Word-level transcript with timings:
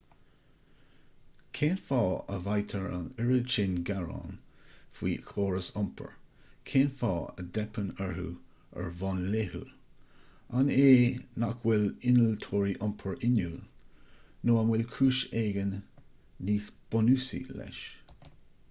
cén 1.57 1.75
fáth 1.87 2.29
a 2.35 2.37
bhfaightear 2.45 2.87
an 2.99 3.03
oiread 3.25 3.51
sin 3.55 3.75
gearán 3.89 4.31
faoi 5.01 5.11
chórais 5.27 5.67
iompair 5.73 6.09
cén 6.71 6.89
fáth 7.03 7.43
a 7.43 7.45
dteipeann 7.59 7.91
orthu 8.07 8.25
ar 8.85 8.89
bhonn 9.03 9.21
laethúil 9.35 9.69
an 10.63 10.73
é 10.79 10.89
nach 11.45 11.61
bhfuil 11.69 11.87
innealtóirí 12.13 12.75
iompair 12.79 13.17
inniúil 13.31 13.61
nó 14.49 14.57
an 14.65 14.73
bhfuil 14.73 14.89
cúis 14.97 15.21
éigin 15.45 15.79
níos 16.49 16.75
bunúsaí 16.95 17.47
leis 17.63 17.87